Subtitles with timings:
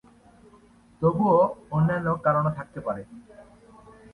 [1.01, 1.39] তবুও
[1.71, 3.01] অন্যান্য কারণও থাকতে পারে।